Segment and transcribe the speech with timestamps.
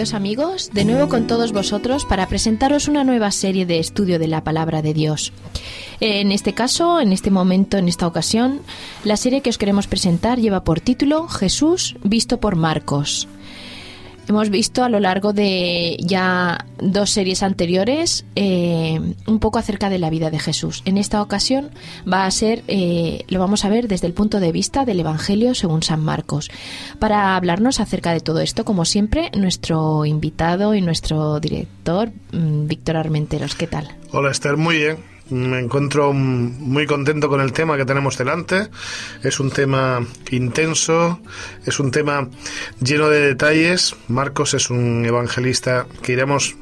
[0.00, 4.42] Amigos, de nuevo con todos vosotros para presentaros una nueva serie de estudio de la
[4.42, 5.30] palabra de Dios.
[6.00, 8.62] En este caso, en este momento, en esta ocasión,
[9.04, 13.28] la serie que os queremos presentar lleva por título Jesús visto por Marcos.
[14.30, 19.98] Hemos visto a lo largo de ya dos series anteriores eh, un poco acerca de
[19.98, 20.82] la vida de Jesús.
[20.84, 21.72] En esta ocasión
[22.10, 25.56] va a ser, eh, lo vamos a ver desde el punto de vista del Evangelio
[25.56, 26.48] según San Marcos.
[27.00, 32.98] Para hablarnos acerca de todo esto, como siempre, nuestro invitado y nuestro director, mm, Víctor
[32.98, 33.56] Armenteros.
[33.56, 33.96] ¿Qué tal?
[34.12, 34.98] Hola Esther, muy bien.
[35.30, 38.68] Me encuentro muy contento con el tema que tenemos delante.
[39.22, 41.20] Es un tema intenso,
[41.64, 42.28] es un tema
[42.82, 43.94] lleno de detalles.
[44.08, 46.56] Marcos es un evangelista que iremos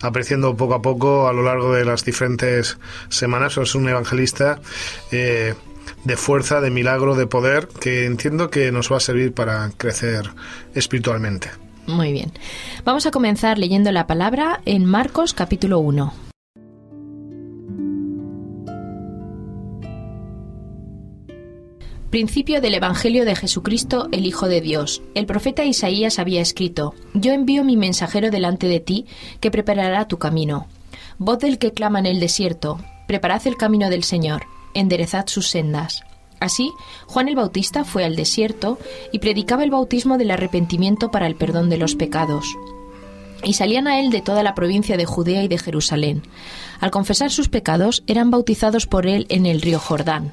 [0.00, 2.78] apreciando poco a poco a lo largo de las diferentes
[3.10, 3.58] semanas.
[3.58, 4.60] Es un evangelista
[5.12, 5.54] eh,
[6.04, 10.30] de fuerza, de milagro, de poder, que entiendo que nos va a servir para crecer
[10.74, 11.50] espiritualmente.
[11.86, 12.32] Muy bien.
[12.84, 16.25] Vamos a comenzar leyendo la palabra en Marcos capítulo 1.
[22.10, 25.02] Principio del Evangelio de Jesucristo, el Hijo de Dios.
[25.16, 29.06] El profeta Isaías había escrito, Yo envío mi mensajero delante de ti,
[29.40, 30.68] que preparará tu camino.
[31.18, 36.04] Voz del que clama en el desierto, preparad el camino del Señor, enderezad sus sendas.
[36.38, 36.70] Así,
[37.06, 38.78] Juan el Bautista fue al desierto
[39.10, 42.46] y predicaba el bautismo del arrepentimiento para el perdón de los pecados.
[43.42, 46.22] Y salían a él de toda la provincia de Judea y de Jerusalén.
[46.78, 50.32] Al confesar sus pecados, eran bautizados por él en el río Jordán.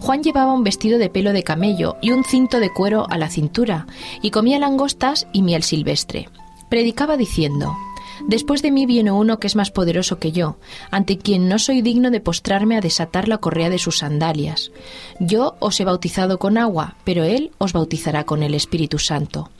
[0.00, 3.28] Juan llevaba un vestido de pelo de camello y un cinto de cuero a la
[3.28, 3.86] cintura,
[4.22, 6.28] y comía langostas y miel silvestre.
[6.68, 7.76] Predicaba diciendo,
[8.26, 10.56] Después de mí viene uno que es más poderoso que yo,
[10.90, 14.72] ante quien no soy digno de postrarme a desatar la correa de sus sandalias.
[15.20, 19.50] Yo os he bautizado con agua, pero él os bautizará con el Espíritu Santo.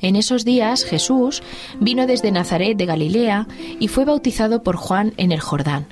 [0.00, 1.42] En esos días Jesús
[1.80, 3.46] vino desde Nazaret de Galilea
[3.78, 5.86] y fue bautizado por Juan en el Jordán.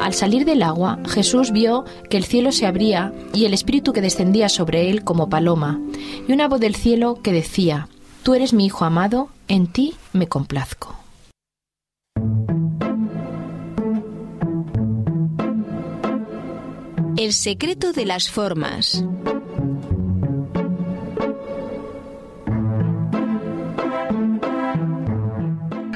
[0.00, 4.00] Al salir del agua, Jesús vio que el cielo se abría y el Espíritu que
[4.00, 5.80] descendía sobre él como paloma,
[6.28, 7.88] y una voz del cielo que decía,
[8.22, 10.94] Tú eres mi Hijo amado, en ti me complazco.
[17.16, 19.02] El secreto de las formas.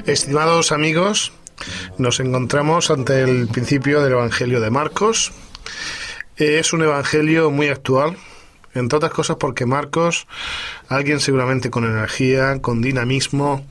[0.07, 1.33] Estimados amigos,
[1.99, 5.33] nos encontramos ante el principio del Evangelio de Marcos.
[6.37, 8.17] Es un Evangelio muy actual,
[8.75, 10.27] entre otras cosas porque Marcos,
[10.89, 13.65] alguien seguramente con energía, con dinamismo,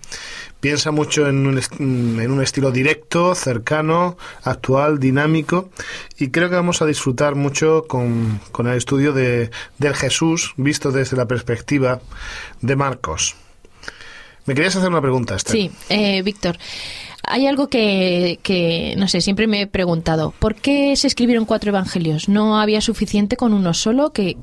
[0.60, 1.60] piensa mucho en un,
[2.20, 5.70] en un, estilo directo, cercano, actual, dinámico,
[6.18, 10.92] y creo que vamos a disfrutar mucho con, con el estudio de, del Jesús visto
[10.92, 12.02] desde la perspectiva
[12.62, 13.36] de Marcos.
[14.46, 15.52] Me querías hacer una pregunta, Esther.
[15.52, 16.58] Sí, eh, Víctor.
[17.32, 20.34] Hay algo que, no sé, siempre me he preguntado.
[20.40, 22.28] ¿Por qué se escribieron cuatro evangelios?
[22.28, 24.12] ¿No había suficiente con uno solo?
[24.12, 24.36] ¿Que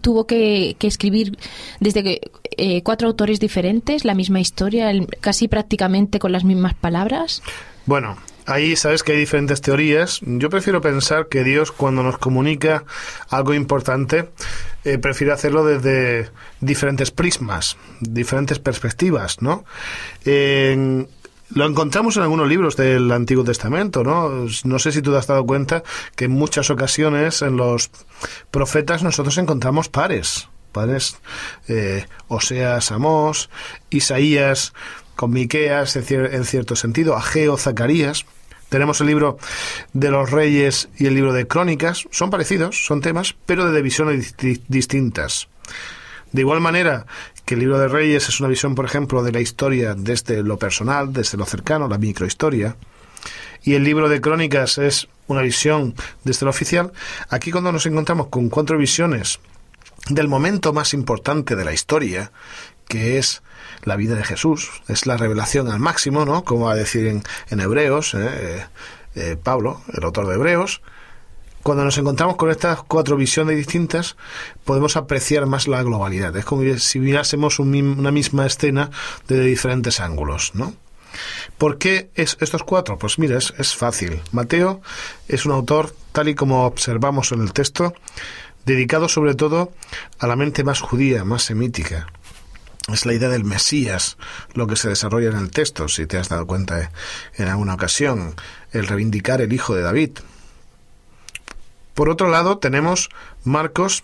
[0.00, 1.38] tuvo que, que escribir
[1.78, 2.20] desde
[2.56, 7.42] eh, cuatro autores diferentes la misma historia, casi prácticamente con las mismas palabras?
[7.86, 10.18] Bueno, Ahí sabes que hay diferentes teorías.
[10.22, 12.84] Yo prefiero pensar que Dios cuando nos comunica
[13.30, 14.30] algo importante
[14.84, 16.28] eh, prefiere hacerlo desde
[16.60, 19.64] diferentes prismas, diferentes perspectivas, ¿no?
[21.54, 24.46] Lo encontramos en algunos libros del Antiguo Testamento, ¿no?
[24.64, 25.82] No sé si tú te has dado cuenta
[26.16, 27.90] que en muchas ocasiones en los
[28.50, 31.18] profetas nosotros encontramos pares, pares,
[31.68, 33.50] eh, Oseas, Amós,
[33.90, 34.72] Isaías,
[35.16, 38.24] con Miqueas en cierto sentido, Ageo, Zacarías.
[38.68, 39.36] Tenemos el libro
[39.92, 42.06] de los reyes y el libro de crónicas.
[42.10, 44.34] Son parecidos, son temas, pero de visiones
[44.68, 45.48] distintas.
[46.32, 47.06] De igual manera
[47.44, 50.58] que el libro de reyes es una visión, por ejemplo, de la historia desde lo
[50.58, 52.76] personal, desde lo cercano, la microhistoria,
[53.62, 55.94] y el libro de crónicas es una visión
[56.24, 56.92] desde lo oficial,
[57.28, 59.40] aquí cuando nos encontramos con cuatro visiones
[60.08, 62.32] del momento más importante de la historia,
[62.88, 63.42] que es
[63.84, 66.44] la vida de Jesús, es la revelación al máximo, ¿no?
[66.44, 68.28] Como va a decir en, Hebreos, ¿eh?
[68.30, 68.66] Eh,
[69.14, 70.82] eh, Pablo, el autor de Hebreos,
[71.62, 74.16] cuando nos encontramos con estas cuatro visiones distintas,
[74.64, 76.36] podemos apreciar más la globalidad.
[76.36, 78.90] Es como si mirásemos una misma escena
[79.28, 80.74] desde diferentes ángulos, ¿no?
[81.58, 82.98] ¿Por qué es estos cuatro?
[82.98, 84.22] Pues mira, es fácil.
[84.32, 84.80] Mateo
[85.28, 87.94] es un autor, tal y como observamos en el texto,
[88.64, 89.72] dedicado sobre todo
[90.18, 92.06] a la mente más judía, más semítica.
[92.92, 94.16] Es la idea del Mesías
[94.54, 96.90] lo que se desarrolla en el texto, si te has dado cuenta
[97.36, 98.34] en alguna ocasión,
[98.72, 100.18] el reivindicar el hijo de David.
[101.94, 103.10] Por otro lado, tenemos
[103.44, 104.02] Marcos,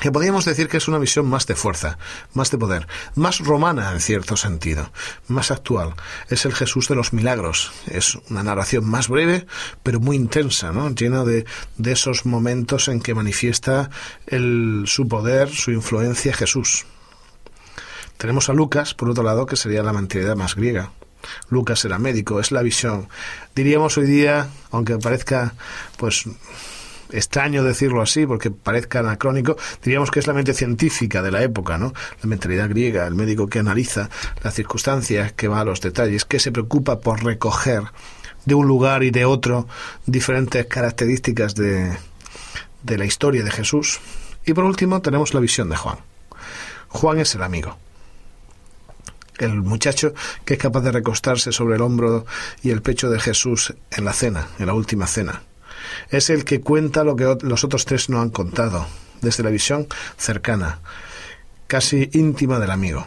[0.00, 1.98] que podríamos decir que es una visión más de fuerza,
[2.32, 4.90] más de poder, más romana en cierto sentido,
[5.28, 5.94] más actual.
[6.28, 7.72] Es el Jesús de los milagros.
[7.86, 9.46] Es una narración más breve,
[9.82, 10.90] pero muy intensa, ¿no?
[10.90, 11.44] llena de,
[11.76, 13.90] de esos momentos en que manifiesta
[14.26, 16.86] el, su poder, su influencia Jesús.
[18.16, 20.92] Tenemos a Lucas, por otro lado, que sería la mentalidad más griega.
[21.48, 23.08] Lucas era médico, es la visión.
[23.54, 25.54] Diríamos hoy día, aunque parezca
[25.96, 26.24] pues
[27.10, 31.78] extraño decirlo así porque parezca anacrónico, diríamos que es la mente científica de la época,
[31.78, 31.92] ¿no?
[32.22, 34.10] La mentalidad griega, el médico que analiza
[34.42, 37.84] las circunstancias, que va a los detalles, que se preocupa por recoger
[38.44, 39.66] de un lugar y de otro
[40.06, 41.96] diferentes características de,
[42.82, 44.00] de la historia de Jesús.
[44.44, 45.98] Y por último tenemos la visión de Juan.
[46.88, 47.78] Juan es el amigo.
[49.38, 50.14] El muchacho
[50.44, 52.24] que es capaz de recostarse sobre el hombro
[52.62, 55.42] y el pecho de Jesús en la cena, en la última cena
[56.10, 58.86] es el que cuenta lo que los otros tres no han contado,
[59.20, 59.86] desde la visión
[60.16, 60.80] cercana,
[61.66, 63.06] casi íntima del amigo.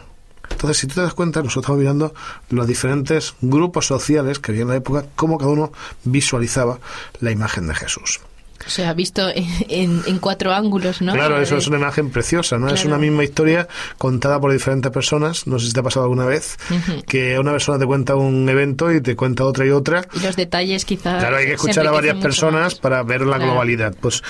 [0.50, 2.14] Entonces, si tú te das cuenta, nosotros estamos mirando
[2.50, 5.72] los diferentes grupos sociales que había en la época, cómo cada uno
[6.04, 6.78] visualizaba
[7.20, 8.20] la imagen de Jesús.
[8.68, 11.14] O sea, visto en, cuatro ángulos, ¿no?
[11.14, 12.68] Claro, eso es una imagen preciosa, ¿no?
[12.68, 13.66] Es una misma historia
[13.96, 15.46] contada por diferentes personas.
[15.46, 16.58] No sé si te ha pasado alguna vez
[17.06, 20.06] que una persona te cuenta un evento y te cuenta otra y otra.
[20.12, 21.18] Y los detalles quizás.
[21.18, 23.94] Claro, hay que escuchar a varias personas para ver la globalidad.
[23.98, 24.22] Pues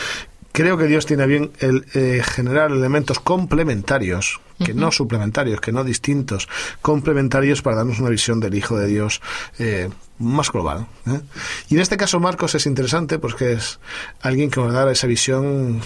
[0.52, 5.84] creo que Dios tiene bien el eh, generar elementos complementarios, que no suplementarios, que no
[5.84, 6.48] distintos,
[6.82, 9.20] complementarios para darnos una visión del Hijo de Dios
[9.58, 10.86] eh, más global.
[11.06, 11.20] ¿eh?
[11.68, 13.78] Y en este caso Marcos es interesante porque es
[14.20, 15.80] alguien que nos da esa visión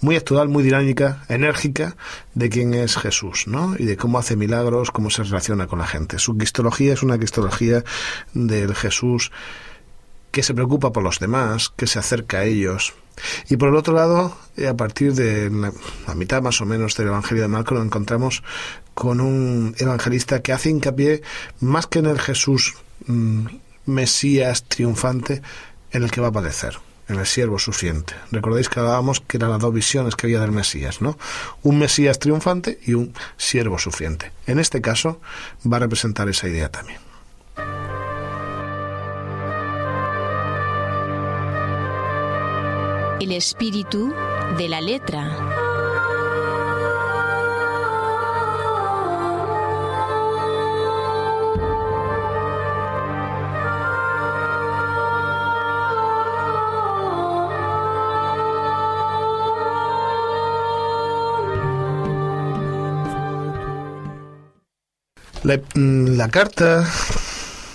[0.00, 1.96] muy actual, muy dinámica, enérgica
[2.34, 3.74] de quién es Jesús, ¿no?
[3.78, 6.18] Y de cómo hace milagros, cómo se relaciona con la gente.
[6.18, 7.84] Su cristología es una cristología
[8.34, 9.30] del Jesús
[10.32, 12.94] que se preocupa por los demás, que se acerca a ellos.
[13.48, 15.72] Y por el otro lado, eh, a partir de la,
[16.14, 18.42] mitad más o menos del Evangelio de Marcos, lo encontramos
[18.94, 21.22] con un evangelista que hace hincapié
[21.60, 22.74] más que en el Jesús
[23.06, 23.46] mm,
[23.86, 25.42] Mesías triunfante,
[25.92, 26.78] en el que va a padecer
[27.08, 28.14] en el siervo suficiente.
[28.30, 31.18] Recordéis que hablábamos que eran las dos visiones que había del Mesías, ¿no?
[31.62, 34.32] Un Mesías triunfante y un siervo suficiente.
[34.46, 35.20] En este caso
[35.70, 37.11] va a representar esa idea también.
[43.22, 44.12] El espíritu
[44.58, 45.30] de la letra.
[65.74, 66.90] Mm, la, carta,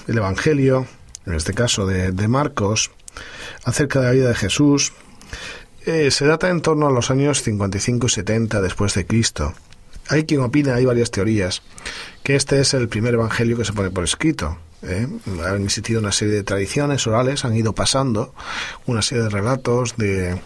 [0.07, 0.87] el Evangelio,
[1.25, 2.91] en este caso de, de Marcos,
[3.63, 4.91] acerca de la vida de Jesús,
[5.87, 9.53] eh, se data en torno a los años 55 y 70 después de Cristo.
[10.09, 11.61] Hay quien opina, hay varias teorías,
[12.23, 14.57] que este es el primer evangelio que se pone por escrito.
[14.81, 15.07] ¿eh?
[15.45, 18.33] Han existido una serie de tradiciones orales, han ido pasando
[18.85, 20.41] una serie de relatos de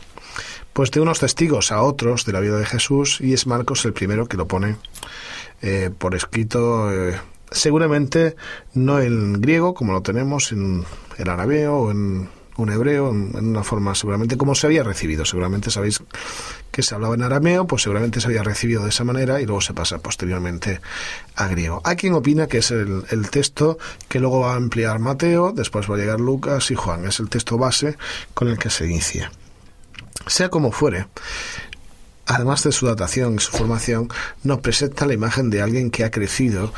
[0.73, 3.91] pues de unos testigos a otros de la vida de Jesús y es Marcos el
[3.91, 4.77] primero que lo pone
[5.61, 6.89] eh, por escrito
[7.51, 8.37] seguramente
[8.73, 10.85] no en griego como lo tenemos en
[11.17, 12.29] el arameo o en
[12.61, 15.25] un hebreo en una forma seguramente como se había recibido.
[15.25, 16.01] Seguramente sabéis
[16.71, 19.61] que se hablaba en arameo, pues seguramente se había recibido de esa manera y luego
[19.61, 20.81] se pasa posteriormente
[21.35, 21.81] a griego.
[21.83, 23.77] Hay quien opina que es el, el texto
[24.07, 27.05] que luego va a ampliar Mateo, después va a llegar Lucas y Juan.
[27.05, 27.97] Es el texto base
[28.33, 29.31] con el que se inicia.
[30.27, 31.07] Sea como fuere,
[32.25, 34.09] además de su datación y su formación,
[34.43, 36.73] nos presenta la imagen de alguien que ha crecido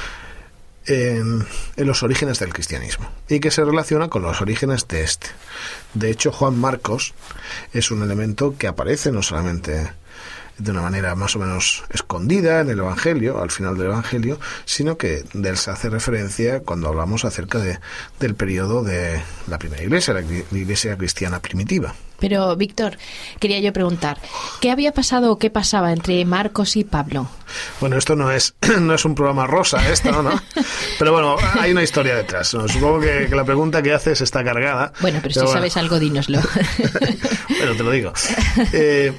[0.85, 1.45] en,
[1.77, 5.27] los orígenes del cristianismo y que se relaciona con los orígenes de este.
[5.93, 7.13] De hecho, Juan Marcos
[7.73, 9.91] es un elemento que aparece no solamente
[10.57, 14.97] de una manera más o menos escondida en el Evangelio, al final del Evangelio, sino
[14.97, 17.79] que de él se hace referencia cuando hablamos acerca de,
[18.19, 21.95] del periodo de la primera iglesia, la iglesia cristiana primitiva.
[22.24, 22.98] Pero, Víctor,
[23.38, 24.18] quería yo preguntar,
[24.62, 27.27] ¿qué había pasado o qué pasaba entre Marcos y Pablo?
[27.82, 30.32] Bueno, esto no es, no es un programa rosa, esto, ¿no?
[31.00, 32.48] Pero bueno, hay una historia detrás.
[32.48, 34.94] Supongo que, la pregunta que haces está cargada.
[35.01, 36.39] Bueno, pero, si sabes algo, dínoslo.
[37.60, 38.13] bueno, te lo digo.
[38.72, 39.12] Eh,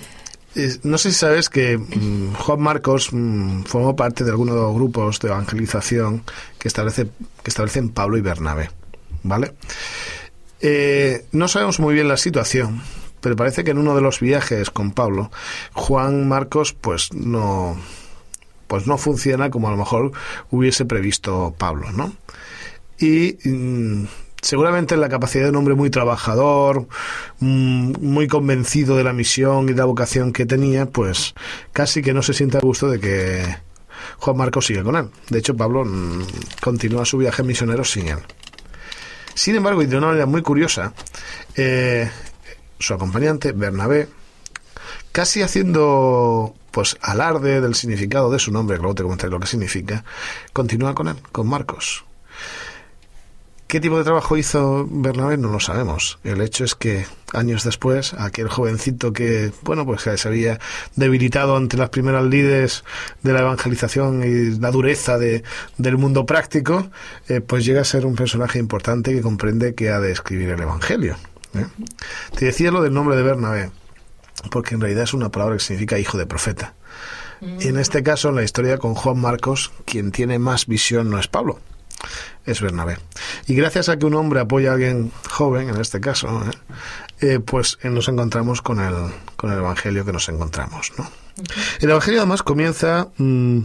[0.83, 5.29] no sé si sabes que mm, Juan Marcos mm, formó parte de algunos grupos de
[5.29, 6.23] evangelización
[6.59, 7.05] que, establece,
[7.43, 8.71] que establecen Pablo y Bernabé.
[9.25, 9.53] ¿Vale?
[10.61, 12.83] Eh, no sabemos muy bien la situación,
[13.21, 15.31] pero parece que en uno de los viajes con Pablo,
[15.73, 17.77] Juan Marcos, pues no,
[18.67, 20.13] pues no funciona como a lo mejor
[20.51, 22.13] hubiese previsto Pablo, ¿no?
[22.99, 24.07] Y mm,
[24.41, 26.87] seguramente la capacidad de un hombre muy trabajador,
[27.41, 31.35] mm, muy convencido de la misión y de la vocación que tenía, pues
[31.73, 33.57] casi que no se siente a gusto de que
[34.19, 35.09] Juan Marcos siga con él.
[35.31, 36.23] De hecho, Pablo mm,
[36.61, 38.19] continúa su viaje misionero sin él.
[39.35, 40.93] Sin embargo, y de una manera muy curiosa,
[41.57, 42.11] eh,
[42.79, 44.09] su acompañante, Bernabé,
[45.12, 49.47] casi haciendo pues alarde del significado de su nombre, que luego te comentaré lo que
[49.47, 50.05] significa,
[50.53, 52.05] continúa con él, con Marcos.
[53.75, 55.37] ¿Qué tipo de trabajo hizo Bernabé?
[55.37, 56.21] No lo sabemos.
[56.23, 60.61] El hecho es que años después, aquel jovencito que, bueno, pues se había
[60.95, 62.85] debilitado ante las primeras líderes
[63.25, 65.43] de la evangelización y la dureza de,
[65.76, 66.88] del mundo práctico,
[67.26, 70.61] eh, pues llega a ser un personaje importante que comprende que ha de escribir el
[70.61, 71.16] Evangelio.
[71.54, 71.66] ¿eh?
[72.38, 73.73] Te decía lo del nombre de Bernabé,
[74.52, 76.75] porque en realidad es una palabra que significa hijo de profeta.
[77.40, 81.19] Y en este caso, en la historia con Juan Marcos, quien tiene más visión no
[81.19, 81.59] es Pablo,
[82.47, 82.99] es Bernabé.
[83.47, 86.51] Y gracias a que un hombre apoya a alguien joven, en este caso, ¿eh?
[87.21, 88.95] Eh, pues eh, nos encontramos con el,
[89.37, 90.93] con el Evangelio que nos encontramos.
[90.99, 91.09] ¿no?
[91.81, 93.09] El Evangelio además comienza...
[93.19, 93.61] Mm,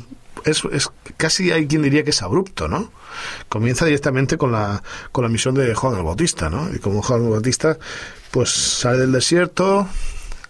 [0.46, 2.94] es, es, casi hay quien diría que es abrupto, ¿no?
[3.50, 4.82] Comienza directamente con la,
[5.12, 6.74] con la misión de Juan el Bautista, ¿no?
[6.74, 7.78] Y como Juan el Bautista,
[8.32, 9.90] pues sale del desierto,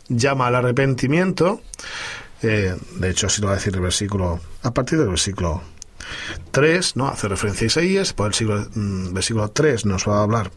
[0.08, 1.64] llama al arrepentimiento,
[2.40, 5.64] de hecho así lo va a decir el versículo, a partir del versículo
[6.52, 7.08] 3, ¿no?
[7.08, 10.52] Hace referencia a Isaías, por el siglo, mm, versículo 3 nos va a hablar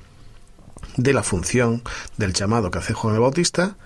[0.97, 1.83] de la función
[2.17, 3.77] del llamado que hace Juan el Bautista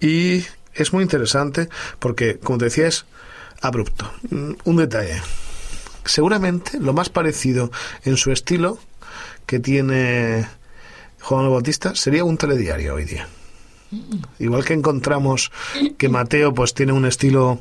[0.00, 3.06] y es muy interesante porque, como te decía, es
[3.60, 4.10] abrupto.
[4.30, 5.22] Mm, un detalle.
[6.04, 7.70] Seguramente lo más parecido
[8.04, 8.78] en su estilo
[9.46, 10.46] que tiene
[11.20, 13.28] Juan el Bautista sería un telediario hoy día.
[14.38, 15.52] Igual que encontramos
[15.96, 17.60] que Mateo pues tiene un estilo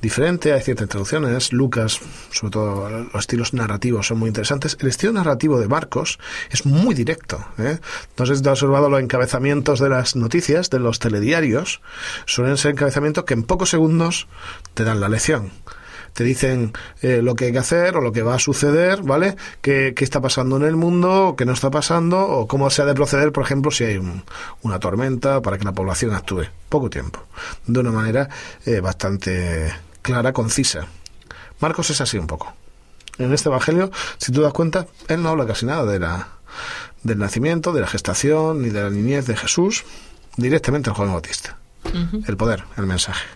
[0.00, 2.00] diferente, hay ciertas traducciones, Lucas,
[2.30, 4.76] sobre todo los estilos narrativos son muy interesantes.
[4.80, 6.18] El estilo narrativo de Marcos
[6.50, 7.44] es muy directo.
[7.58, 7.78] ¿eh?
[8.10, 11.80] Entonces, te has observado los encabezamientos de las noticias, de los telediarios,
[12.26, 14.28] suelen ser encabezamientos que en pocos segundos
[14.74, 15.50] te dan la lección
[16.18, 19.36] te dicen eh, lo que hay que hacer o lo que va a suceder, ¿vale?
[19.60, 22.94] ¿Qué, está pasando en el mundo, qué no está pasando, o cómo se ha de
[22.94, 24.00] proceder, por ejemplo, si hay
[24.62, 26.46] una tormenta para que la población actúe.
[26.68, 27.24] Poco tiempo.
[27.68, 28.28] De una manera
[28.66, 30.86] eh, bastante clara, concisa.
[31.60, 32.54] Marcos es así un poco.
[33.18, 36.28] En este Evangelio, si tú das cuenta, él no habla casi nada de la,
[37.02, 39.84] del nacimiento, de la gestación, ni de la niñez de Jesús,
[40.36, 41.58] directamente al Juan Bautista.
[42.26, 43.26] El poder, el mensaje.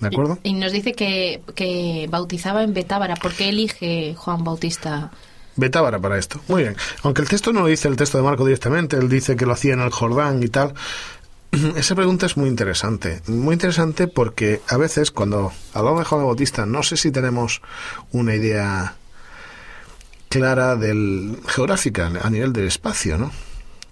[0.00, 0.38] ¿De acuerdo?
[0.42, 3.16] Y, nos dice que, que, bautizaba en Betábara.
[3.16, 5.10] ¿Por qué elige Juan Bautista?
[5.56, 6.40] Betábara para esto.
[6.46, 6.76] Muy bien.
[7.02, 9.52] Aunque el texto no lo dice el texto de Marco directamente, él dice que lo
[9.52, 10.72] hacía en el Jordán y tal.
[11.76, 13.22] Esa pregunta es muy interesante.
[13.26, 17.62] Muy interesante porque a veces cuando hablamos de Juan Bautista no sé si tenemos
[18.12, 18.96] una idea
[20.28, 23.32] clara del geográfica a nivel del espacio, ¿no?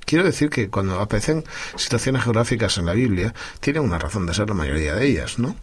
[0.04, 1.44] Quiero decir que cuando aparecen
[1.74, 5.56] situaciones geográficas en la Biblia, tiene una razón de ser la mayoría de ellas, ¿no?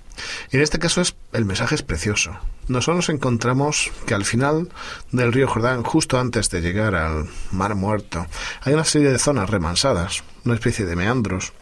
[0.52, 2.38] En este caso es, el mensaje es precioso.
[2.68, 4.70] Nosotros nos encontramos que al final
[5.12, 8.28] del río Jordán, justo antes de llegar al Mar Muerto,
[8.62, 11.54] hay una serie de zonas remansadas, una especie de meandros,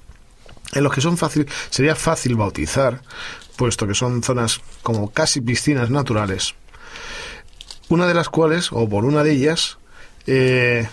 [0.74, 3.02] en los que son fácil, sería fácil bautizar,
[3.56, 6.56] puesto que son zonas como casi piscinas naturales,
[7.90, 9.78] una de las cuales, o por una de ellas,
[10.26, 10.88] eh,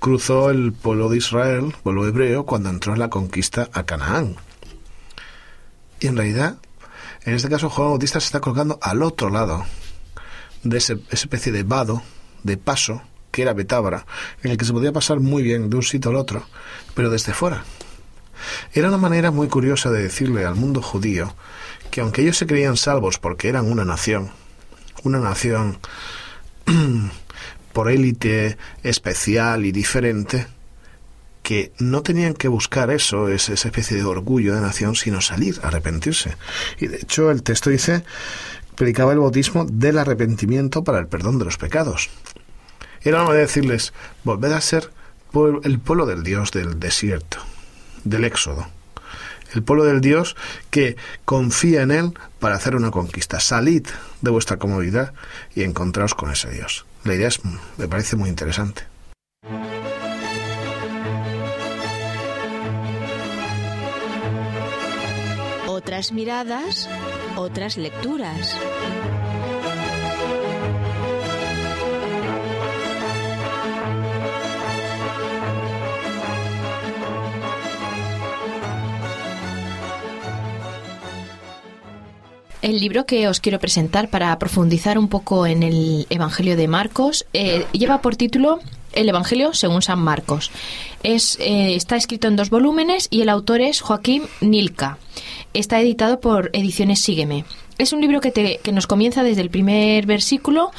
[0.00, 4.36] cruzó el pueblo de Israel, pueblo hebreo, cuando entró en la conquista a Canaán.
[6.00, 6.58] Y en realidad,
[7.24, 9.64] en este caso, Juan Bautista se está colocando al otro lado
[10.62, 12.02] de ese, esa especie de vado,
[12.42, 14.06] de paso, que era Betábara,
[14.42, 16.44] en el que se podía pasar muy bien de un sitio al otro,
[16.94, 17.64] pero desde fuera.
[18.72, 21.34] Era una manera muy curiosa de decirle al mundo judío
[21.90, 24.30] que aunque ellos se creían salvos porque eran una nación,
[25.04, 25.78] una nación
[27.72, 30.46] por élite especial y diferente,
[31.42, 36.36] que no tenían que buscar eso, esa especie de orgullo de nación, sino salir, arrepentirse.
[36.78, 38.04] Y de hecho el texto dice,
[38.74, 42.10] predicaba el bautismo del arrepentimiento para el perdón de los pecados.
[43.00, 44.90] Era una manera de decirles, volved a ser
[45.62, 47.38] el pueblo del Dios del desierto
[48.08, 48.66] del Éxodo.
[49.54, 50.36] El pueblo del Dios
[50.70, 53.40] que confía en Él para hacer una conquista.
[53.40, 53.86] Salid
[54.20, 55.14] de vuestra comodidad
[55.54, 56.84] y encontraos con ese Dios.
[57.04, 57.40] La idea es,
[57.76, 58.82] me parece muy interesante.
[65.66, 66.88] Otras miradas,
[67.36, 68.56] otras lecturas.
[82.60, 87.24] El libro que os quiero presentar para profundizar un poco en el Evangelio de Marcos
[87.32, 88.58] eh, lleva por título
[88.92, 90.50] El Evangelio según San Marcos.
[91.04, 94.98] Es, eh, está escrito en dos volúmenes y el autor es Joaquín Nilka.
[95.54, 97.44] Está editado por Ediciones Sígueme.
[97.78, 100.72] Es un libro que, te, que nos comienza desde el primer versículo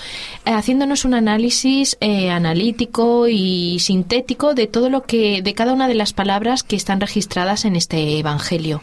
[0.46, 5.88] eh, haciéndonos un análisis eh, analítico y sintético de todo lo que de cada una
[5.88, 8.82] de las palabras que están registradas en este evangelio.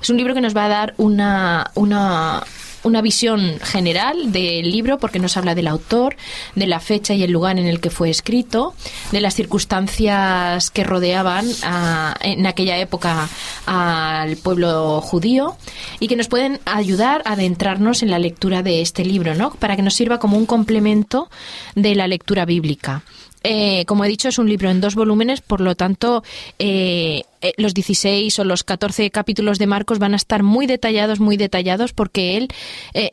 [0.00, 2.44] Es un libro que nos va a dar una, una
[2.82, 6.16] una visión general del libro porque nos habla del autor,
[6.54, 8.74] de la fecha y el lugar en el que fue escrito,
[9.12, 13.28] de las circunstancias que rodeaban a, en aquella época
[13.66, 15.56] al pueblo judío
[15.98, 19.50] y que nos pueden ayudar a adentrarnos en la lectura de este libro, ¿no?
[19.50, 21.30] Para que nos sirva como un complemento
[21.74, 23.02] de la lectura bíblica.
[23.42, 26.22] Eh, como he dicho, es un libro en dos volúmenes, por lo tanto,
[26.58, 31.20] eh, eh, los 16 o los 14 capítulos de Marcos van a estar muy detallados,
[31.20, 32.48] muy detallados, porque él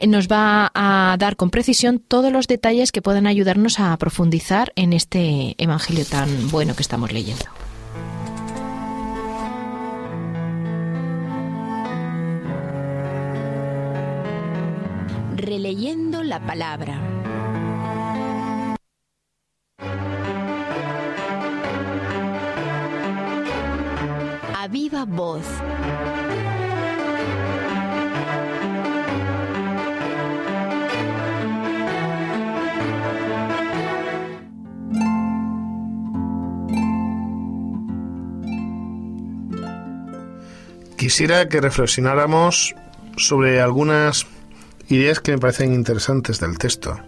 [0.07, 4.93] nos va a dar con precisión todos los detalles que puedan ayudarnos a profundizar en
[4.93, 7.45] este evangelio tan bueno que estamos leyendo.
[15.37, 16.99] Releyendo la palabra.
[24.69, 25.45] Viva voz.
[40.97, 42.75] Quisiera que reflexionáramos
[43.15, 44.27] sobre algunas
[44.89, 46.99] ideas que me parecen interesantes del texto.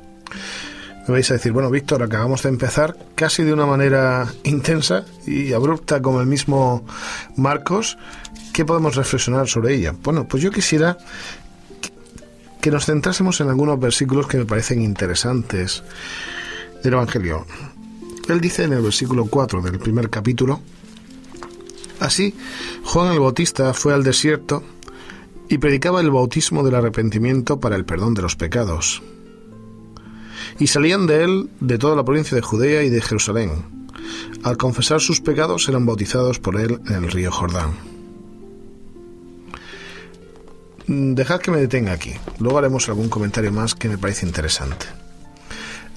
[1.09, 5.53] Me vais a decir, bueno, Víctor, acabamos de empezar casi de una manera intensa y
[5.53, 6.85] abrupta como el mismo
[7.35, 7.97] Marcos.
[8.53, 9.95] ¿Qué podemos reflexionar sobre ella?
[10.03, 10.99] Bueno, pues yo quisiera
[12.61, 15.81] que nos centrásemos en algunos versículos que me parecen interesantes
[16.83, 17.47] del Evangelio.
[18.27, 20.61] Él dice en el versículo 4 del primer capítulo,
[21.99, 22.35] Así,
[22.83, 24.63] Juan el Bautista fue al desierto
[25.49, 29.01] y predicaba el bautismo del arrepentimiento para el perdón de los pecados.
[30.59, 33.51] Y salían de él de toda la provincia de Judea y de Jerusalén.
[34.43, 37.73] Al confesar sus pecados eran bautizados por él en el río Jordán.
[40.87, 42.13] Dejad que me detenga aquí.
[42.39, 44.87] Luego haremos algún comentario más que me parece interesante.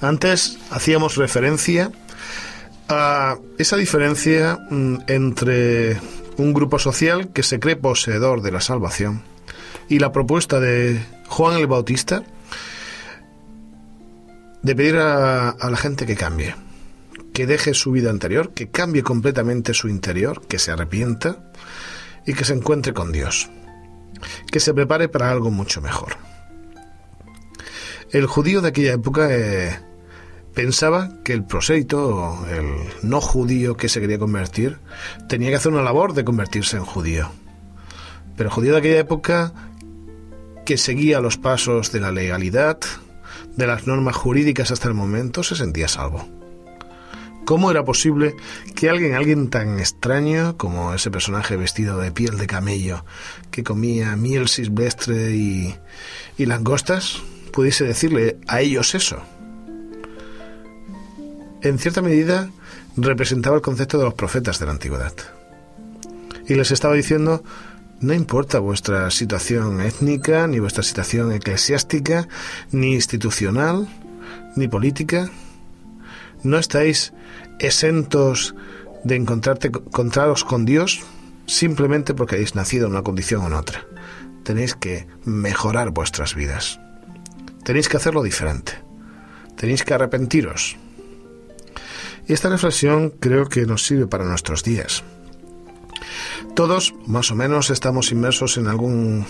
[0.01, 1.91] Antes hacíamos referencia
[2.89, 5.99] a esa diferencia mm, entre
[6.37, 9.23] un grupo social que se cree poseedor de la salvación
[9.89, 12.23] y la propuesta de Juan el Bautista
[14.63, 16.55] de pedir a, la gente que cambie,
[17.33, 21.51] que deje su vida anterior, que cambie completamente su interior, que se arrepienta
[22.25, 23.49] y que se encuentre con Dios,
[24.49, 26.15] que se prepare para algo mucho mejor.
[28.11, 29.77] El judío de aquella época eh,
[30.53, 32.65] pensaba que el proséito, el
[33.01, 34.77] no judío que se quería convertir,
[35.27, 37.31] tenía que hacer una labor de convertirse en judío.
[38.37, 39.53] Pero el judío de aquella época,
[40.65, 42.79] que seguía los pasos de la legalidad,
[43.55, 46.27] de las normas jurídicas hasta el momento, se sentía salvo.
[47.45, 48.35] ¿Cómo era posible
[48.73, 53.03] que alguien, alguien tan extraño como ese personaje vestido de piel de camello,
[53.51, 55.75] que comía miel silvestre y,
[56.37, 59.21] y langostas, pudiese decirle a ellos eso?
[61.61, 62.49] En cierta medida
[62.95, 65.13] representaba el concepto de los profetas de la antigüedad.
[66.47, 67.43] Y les estaba diciendo,
[68.03, 72.27] no importa vuestra situación étnica, ni vuestra situación eclesiástica,
[72.71, 73.87] ni institucional,
[74.57, 75.31] ni política.
[76.43, 77.13] No estáis
[77.59, 78.55] exentos
[79.05, 81.01] de encontrarte, encontraros con Dios
[81.45, 83.85] simplemente porque habéis nacido en una condición o en otra.
[84.43, 86.81] Tenéis que mejorar vuestras vidas.
[87.63, 88.73] Tenéis que hacerlo diferente.
[89.55, 90.75] Tenéis que arrepentiros.
[92.27, 95.05] Y esta reflexión creo que nos sirve para nuestros días.
[96.55, 99.25] Todos, más o menos, estamos inmersos en algún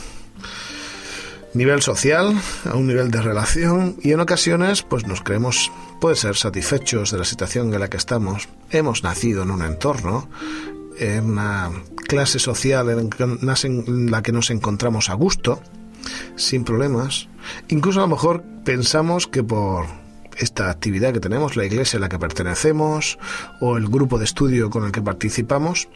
[1.54, 5.72] nivel social, a un nivel de relación y en ocasiones pues nos creemos
[6.02, 8.50] puede ser satisfechos de la situación en la que estamos.
[8.72, 10.28] Hemos nacido en un entorno
[10.98, 11.72] en una
[12.08, 15.62] clase social en la que nos encontramos a gusto,
[16.36, 17.28] sin problemas.
[17.70, 19.86] Incluso a lo mejor pensamos que por
[20.38, 23.18] esta actividad que tenemos, la iglesia a la que pertenecemos
[23.62, 25.88] o el grupo de estudio con el que participamos,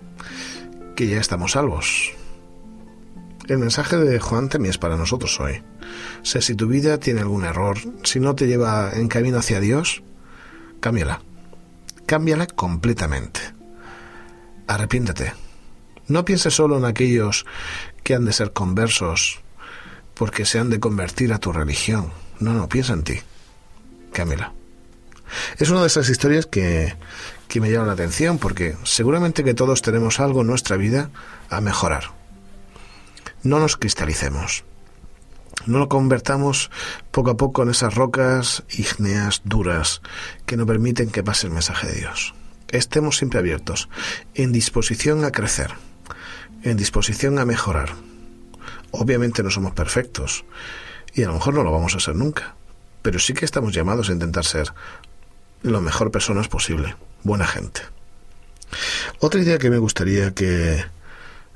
[0.98, 2.12] que ya estamos salvos.
[3.48, 5.62] El mensaje de Juan también es para nosotros hoy.
[6.24, 10.02] Sea, si tu vida tiene algún error, si no te lleva en camino hacia Dios,
[10.80, 11.22] cámbiala.
[12.08, 13.40] Cámbiala completamente.
[14.66, 15.34] Arrepiéntete.
[16.08, 17.46] No pienses solo en aquellos
[18.04, 19.42] que han de ser conversos
[20.16, 22.12] porque se han de convertir a tu religión.
[22.40, 23.20] No, no, piensa en ti.
[24.14, 24.52] Cámbiala.
[25.60, 26.96] Es una de esas historias que,
[27.48, 31.10] que me llama la atención porque seguramente que todos tenemos algo en nuestra vida
[31.50, 32.18] a mejorar
[33.44, 34.64] no nos cristalicemos.
[35.66, 36.70] No lo convertamos
[37.12, 40.02] poco a poco en esas rocas ígneas duras
[40.46, 42.34] que no permiten que pase el mensaje de Dios.
[42.70, 43.90] Estemos siempre abiertos,
[44.34, 45.72] en disposición a crecer,
[46.64, 47.92] en disposición a mejorar.
[48.92, 50.46] Obviamente no somos perfectos
[51.14, 52.56] y a lo mejor no lo vamos a ser nunca,
[53.02, 54.74] pero sí que estamos llamados a intentar ser
[55.64, 57.82] lo mejor personas posible, buena gente.
[59.20, 60.84] Otra idea que me gustaría que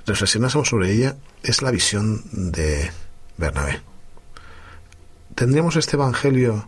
[0.06, 2.91] reflexionásemos sobre ella es la visión de
[3.38, 3.82] Bernabé.
[5.36, 6.67] ¿Tendríamos este Evangelio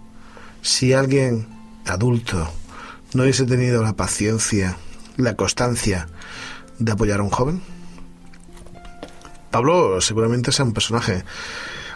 [0.61, 1.47] si alguien
[1.85, 2.51] adulto
[3.13, 4.77] no hubiese tenido la paciencia,
[5.17, 6.07] la constancia
[6.79, 7.61] de apoyar a un joven?
[9.51, 11.23] Pablo seguramente es un personaje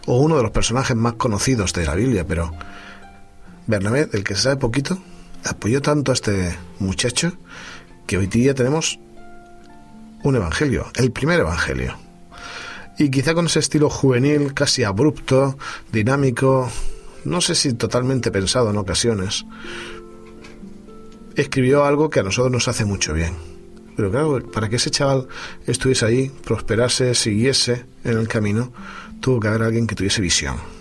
[0.06, 2.52] o uno de los personajes más conocidos de la Biblia, pero
[3.66, 5.00] Bernabé, del que se sabe poquito,
[5.44, 7.34] apoyó tanto a este muchacho
[8.06, 9.00] que hoy día tenemos
[10.24, 11.98] un evangelio, el primer evangelio.
[12.98, 15.58] Y quizá con ese estilo juvenil, casi abrupto,
[15.92, 16.70] dinámico,
[17.26, 19.46] no sé si totalmente pensado en ocasiones,
[21.36, 23.34] escribió algo que a nosotros nos hace mucho bien.
[23.96, 25.28] Pero claro, para que ese chaval
[25.66, 28.72] estuviese ahí, prosperase, siguiese en el camino,
[29.20, 30.77] tuvo que haber alguien que tuviese visión.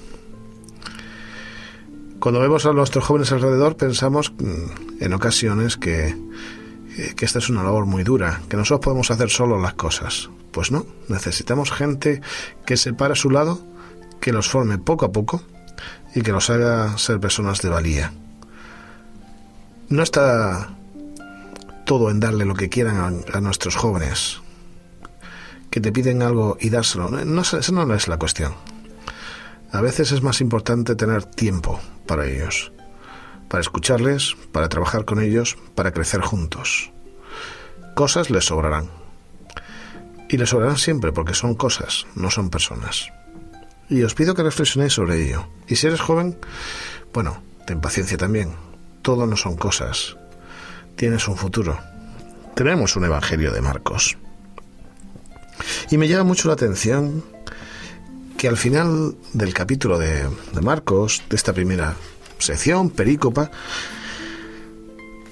[2.21, 6.15] Cuando vemos a nuestros jóvenes alrededor, pensamos mm, en ocasiones que
[7.17, 10.31] que esta es una labor muy dura, que nosotros podemos hacer solo las cosas.
[10.51, 12.23] Pues no, necesitamos gente
[12.65, 13.61] que se pare a su lado,
[14.21, 15.43] que los forme poco a poco
[16.15, 18.13] y que los haga ser personas de valía.
[19.89, 20.75] No está
[21.85, 24.41] todo en darle lo que quieran a, nuestros jóvenes,
[25.71, 27.11] que te piden algo y dárselo.
[27.11, 28.55] No, esa no es la cuestión.
[29.77, 32.73] A veces es más importante tener tiempo para ellos
[33.49, 36.91] para escucharles, para trabajar con ellos, para crecer juntos.
[37.95, 38.91] Cosas les sobrarán.
[40.29, 43.09] Y les sobrarán siempre porque son cosas, no son personas.
[43.89, 45.47] Y os pido que reflexionéis sobre ello.
[45.69, 46.37] Y si eres joven,
[47.13, 48.53] bueno, ten paciencia también.
[49.03, 50.17] Todo no son cosas.
[50.97, 51.79] Tienes un futuro.
[52.57, 54.17] Tenemos un Evangelio de Marcos.
[55.91, 57.23] Y me llama mucho la atención
[58.37, 61.97] que al final del capítulo de, de Marcos, de esta primera
[62.39, 63.51] sección, perícopa,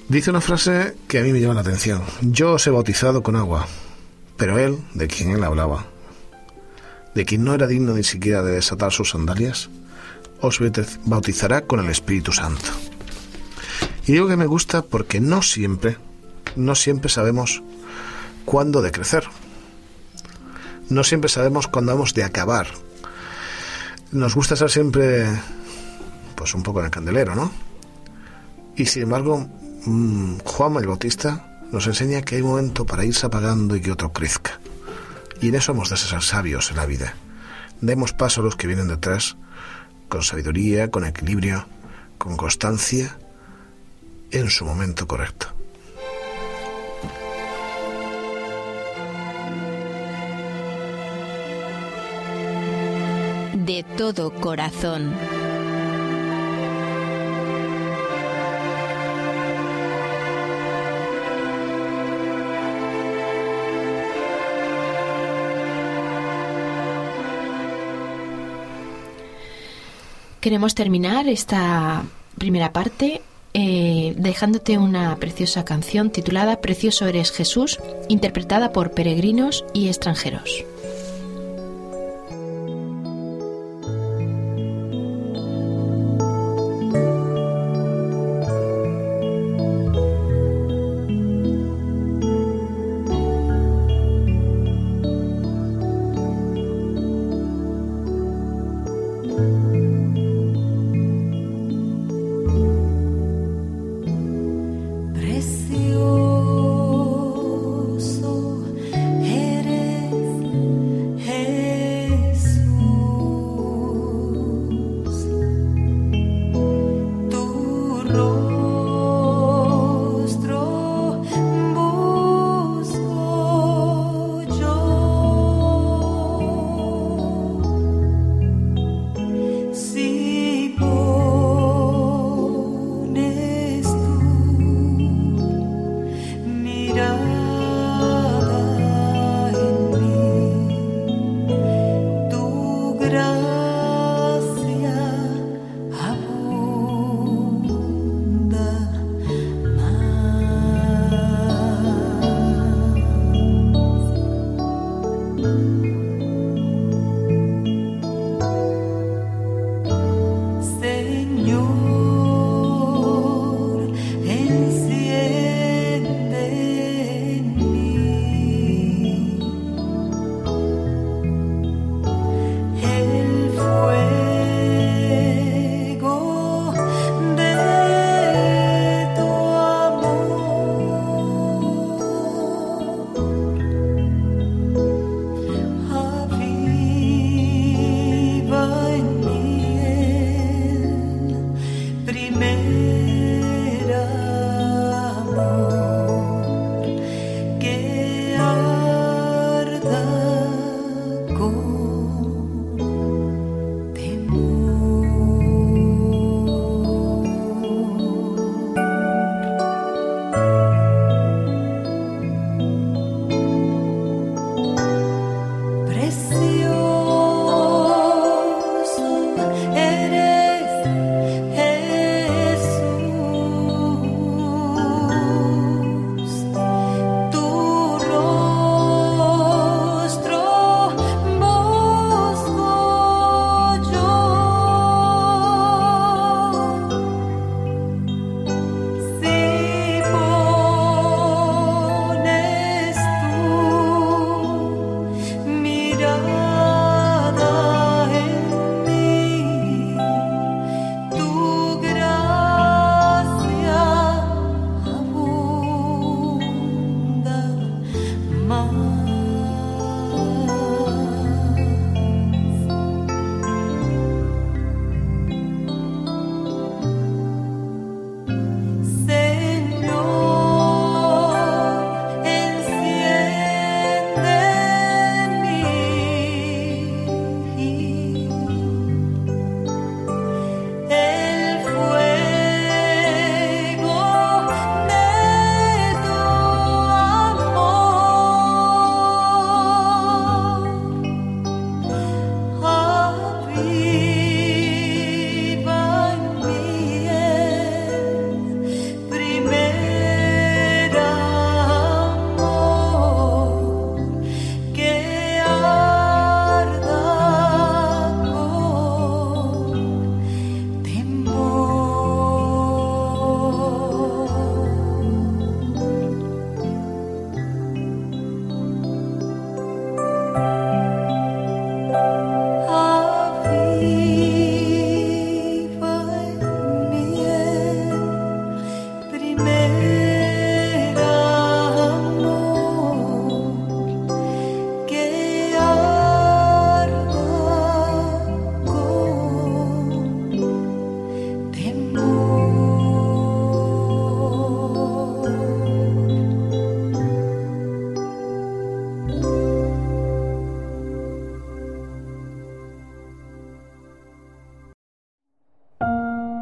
[0.09, 2.03] dice una frase que a mí me llama la atención.
[2.23, 3.67] Yo os he bautizado con agua,
[4.37, 5.87] pero él, de quien él hablaba,
[7.15, 9.71] de quien no era digno ni siquiera de desatar sus sandalias,
[10.41, 10.61] os
[11.05, 12.71] bautizará con el Espíritu Santo.
[14.07, 15.97] Y digo que me gusta porque no siempre,
[16.57, 17.63] no siempre sabemos
[18.45, 19.25] cuándo de crecer.
[20.91, 22.67] No siempre sabemos cuándo hemos de acabar.
[24.15, 25.27] Nos gusta ser siempre
[26.37, 27.51] pues un poco en el candelero, ¿no?
[28.77, 29.49] Y sin embargo,
[29.87, 33.91] mm, Juan el Bautista nos enseña que hay un momento para irse apagando y que
[33.91, 34.61] otro crezca.
[35.41, 37.15] Y en eso hemos de ser sabios en la vida.
[37.81, 39.37] Demos paso a los que vienen detrás
[40.09, 41.67] con sabiduría, con equilibrio,
[42.17, 43.19] con constancia,
[44.31, 45.49] en su momento correcto.
[53.65, 55.15] De todo corazón.
[70.41, 72.05] Queremos terminar esta
[72.37, 73.23] primera parte
[73.55, 80.67] eh, dejándote una preciosa canción titulada Precioso eres Jesús, interpretada por peregrinos y extranjeros.